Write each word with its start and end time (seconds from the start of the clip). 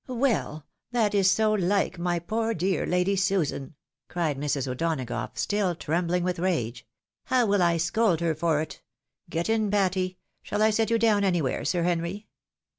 "Well! 0.25 0.65
that 0.91 1.13
is 1.13 1.29
so 1.29 1.53
like 1.53 1.99
my 1.99 2.17
poor 2.17 2.55
dear 2.55 2.87
Lady 2.87 3.15
Susan!" 3.15 3.75
cried 4.09 4.35
Mrs. 4.35 4.67
O'Donagough, 4.67 5.37
still 5.37 5.75
trembling 5.75 6.23
with 6.23 6.39
rage;" 6.39 6.87
how 7.25 7.41
I 7.41 7.43
will 7.43 7.77
scold 7.77 8.19
her 8.19 8.33
for 8.33 8.61
it! 8.61 8.81
Get 9.29 9.47
in, 9.47 9.69
Patty! 9.69 10.17
Shall 10.41 10.63
I 10.63 10.71
set 10.71 10.89
you 10.89 10.97
down 10.97 11.23
any 11.23 11.39
where, 11.43 11.63
Sir 11.63 11.83
Henry 11.83 12.25